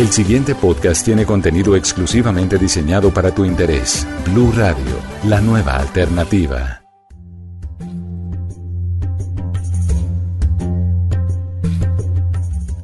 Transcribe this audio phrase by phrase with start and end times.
[0.00, 4.06] El siguiente podcast tiene contenido exclusivamente diseñado para tu interés.
[4.24, 4.96] Blue Radio,
[5.28, 6.80] la nueva alternativa.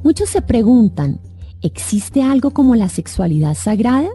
[0.02, 1.18] Muchos se preguntan,
[1.62, 4.10] ¿existe algo como la sexualidad sagrada?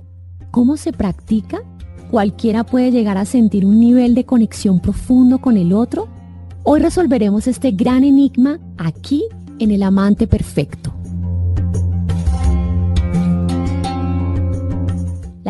[0.52, 1.64] ¿Cómo se practica?
[2.12, 6.08] ¿Cualquiera puede llegar a sentir un nivel de conexión profundo con el otro?
[6.62, 9.24] Hoy resolveremos este gran enigma aquí
[9.58, 11.01] en El Amante Perfecto.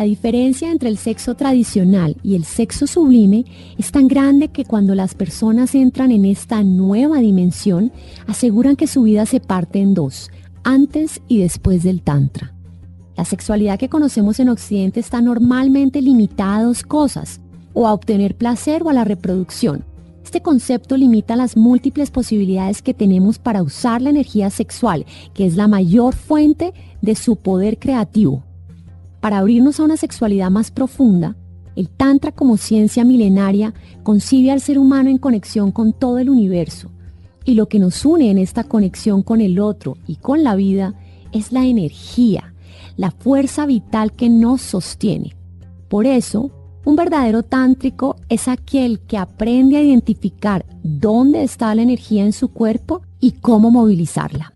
[0.02, 3.44] La diferencia entre el sexo tradicional y el sexo sublime
[3.78, 7.92] es tan grande que cuando las personas entran en esta nueva dimensión,
[8.26, 10.32] aseguran que su vida se parte en dos,
[10.64, 12.52] antes y después del Tantra.
[13.16, 17.40] La sexualidad que conocemos en Occidente está normalmente limitada a dos cosas,
[17.72, 19.84] o a obtener placer o a la reproducción.
[20.24, 25.54] Este concepto limita las múltiples posibilidades que tenemos para usar la energía sexual, que es
[25.54, 28.42] la mayor fuente de su poder creativo.
[29.22, 31.36] Para abrirnos a una sexualidad más profunda,
[31.76, 36.90] el Tantra como ciencia milenaria concibe al ser humano en conexión con todo el universo.
[37.44, 40.94] Y lo que nos une en esta conexión con el otro y con la vida
[41.30, 42.52] es la energía,
[42.96, 45.36] la fuerza vital que nos sostiene.
[45.88, 46.50] Por eso,
[46.84, 52.48] un verdadero tántrico es aquel que aprende a identificar dónde está la energía en su
[52.48, 54.51] cuerpo y cómo movilizarla.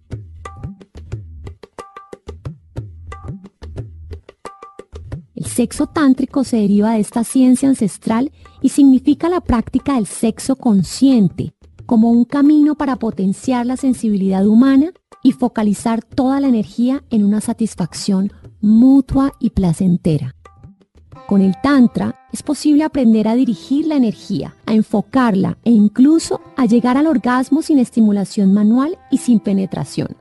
[5.56, 11.54] Sexo tántrico se deriva de esta ciencia ancestral y significa la práctica del sexo consciente
[11.86, 17.40] como un camino para potenciar la sensibilidad humana y focalizar toda la energía en una
[17.40, 20.34] satisfacción mutua y placentera.
[21.26, 26.66] Con el Tantra es posible aprender a dirigir la energía, a enfocarla e incluso a
[26.66, 30.18] llegar al orgasmo sin estimulación manual y sin penetración.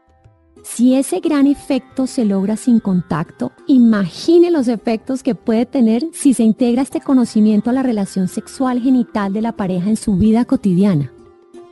[0.68, 6.34] Si ese gran efecto se logra sin contacto, imagine los efectos que puede tener si
[6.34, 10.44] se integra este conocimiento a la relación sexual genital de la pareja en su vida
[10.44, 11.14] cotidiana.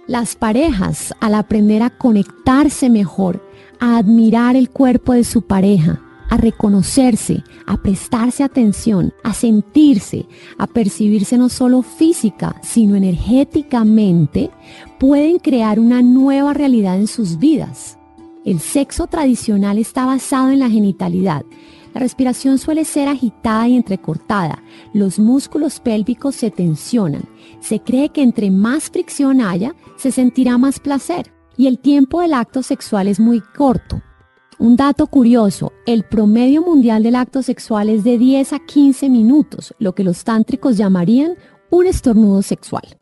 [0.08, 3.44] Las parejas, al aprender a conectarse mejor,
[3.80, 10.28] a admirar el cuerpo de su pareja, a reconocerse, a prestarse atención, a sentirse,
[10.60, 14.52] a percibirse no solo física, sino energéticamente,
[15.00, 17.98] pueden crear una nueva realidad en sus vidas.
[18.46, 21.46] El sexo tradicional está basado en la genitalidad.
[21.94, 24.62] La respiración suele ser agitada y entrecortada.
[24.94, 27.24] Los músculos pélvicos se tensionan.
[27.62, 31.32] Se cree que entre más fricción haya, se sentirá más placer.
[31.56, 34.02] Y el tiempo del acto sexual es muy corto.
[34.60, 39.74] Un dato curioso, el promedio mundial del acto sexual es de 10 a 15 minutos,
[39.80, 41.36] lo que los tántricos llamarían
[41.70, 42.98] un estornudo sexual.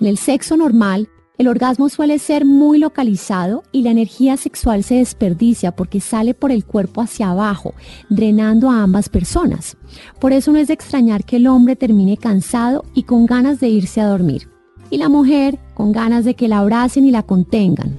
[0.00, 4.96] En el sexo normal, el orgasmo suele ser muy localizado y la energía sexual se
[4.96, 7.74] desperdicia porque sale por el cuerpo hacia abajo,
[8.08, 9.76] drenando a ambas personas.
[10.20, 13.68] Por eso no es de extrañar que el hombre termine cansado y con ganas de
[13.68, 14.48] irse a dormir,
[14.90, 17.98] y la mujer con ganas de que la abracen y la contengan.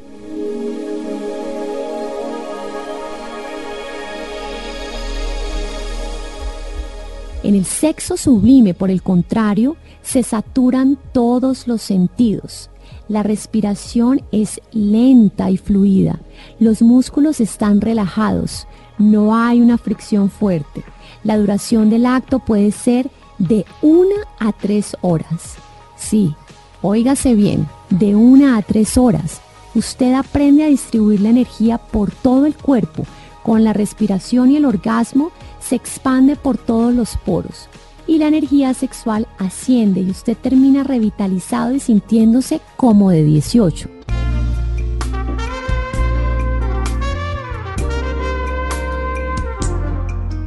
[7.44, 12.70] En el sexo sublime, por el contrario, se saturan todos los sentidos
[13.08, 16.20] la respiración es lenta y fluida.
[16.60, 18.68] Los músculos están relajados.
[18.98, 20.84] No hay una fricción fuerte.
[21.24, 25.56] La duración del acto puede ser de una a tres horas.
[25.98, 26.34] Sí,
[26.82, 29.42] óigase bien, de una a tres horas.
[29.76, 33.04] Usted aprende a distribuir la energía por todo el cuerpo.
[33.44, 37.70] Con la respiración y el orgasmo se expande por todos los poros
[38.08, 43.90] y la energía sexual asciende y usted termina revitalizado y sintiéndose como de 18.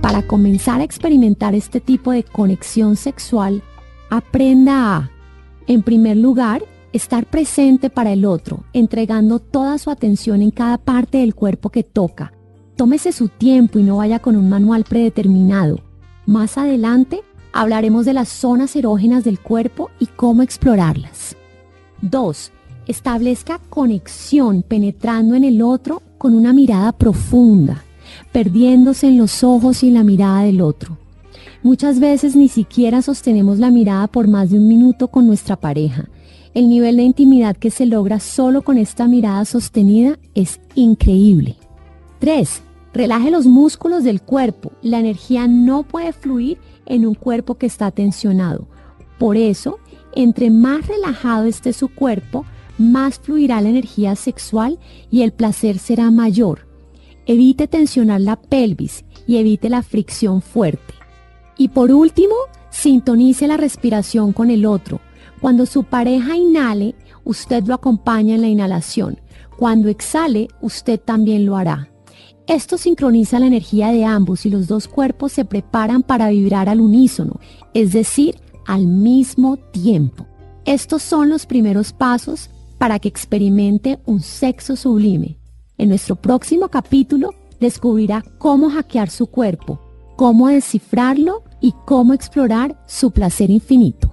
[0.00, 3.62] Para comenzar a experimentar este tipo de conexión sexual,
[4.08, 5.10] aprenda a,
[5.66, 11.18] en primer lugar, estar presente para el otro, entregando toda su atención en cada parte
[11.18, 12.32] del cuerpo que toca.
[12.76, 15.80] Tómese su tiempo y no vaya con un manual predeterminado.
[16.26, 17.22] Más adelante,
[17.52, 21.36] Hablaremos de las zonas erógenas del cuerpo y cómo explorarlas.
[22.02, 22.52] 2.
[22.86, 27.84] Establezca conexión penetrando en el otro con una mirada profunda,
[28.32, 30.98] perdiéndose en los ojos y en la mirada del otro.
[31.62, 36.08] Muchas veces ni siquiera sostenemos la mirada por más de un minuto con nuestra pareja.
[36.54, 41.56] El nivel de intimidad que se logra solo con esta mirada sostenida es increíble.
[42.20, 42.62] 3.
[42.94, 44.72] Relaje los músculos del cuerpo.
[44.82, 46.58] La energía no puede fluir
[46.88, 48.66] en un cuerpo que está tensionado.
[49.18, 49.78] Por eso,
[50.12, 52.44] entre más relajado esté su cuerpo,
[52.78, 54.78] más fluirá la energía sexual
[55.10, 56.66] y el placer será mayor.
[57.26, 60.94] Evite tensionar la pelvis y evite la fricción fuerte.
[61.56, 62.34] Y por último,
[62.70, 65.00] sintonice la respiración con el otro.
[65.40, 66.94] Cuando su pareja inhale,
[67.24, 69.20] usted lo acompaña en la inhalación.
[69.56, 71.90] Cuando exhale, usted también lo hará.
[72.48, 76.80] Esto sincroniza la energía de ambos y los dos cuerpos se preparan para vibrar al
[76.80, 77.38] unísono,
[77.74, 78.36] es decir,
[78.66, 80.26] al mismo tiempo.
[80.64, 82.48] Estos son los primeros pasos
[82.78, 85.36] para que experimente un sexo sublime.
[85.76, 89.78] En nuestro próximo capítulo descubrirá cómo hackear su cuerpo,
[90.16, 94.10] cómo descifrarlo y cómo explorar su placer infinito.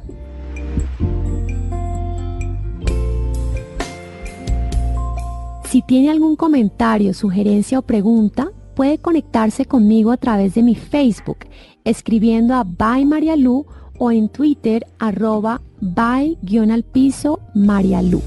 [5.69, 11.39] Si tiene algún comentario, sugerencia o pregunta, puede conectarse conmigo a través de mi Facebook,
[11.83, 13.07] escribiendo a By
[13.97, 18.21] o en Twitter arroba by-al piso Marialu.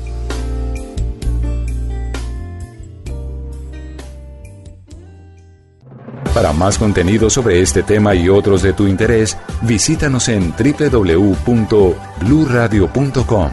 [6.34, 13.50] Para más contenido sobre este tema y otros de tu interés, visítanos en www.bluradio.com.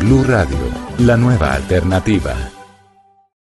[0.00, 0.58] Blu Radio,
[0.98, 2.53] la nueva alternativa.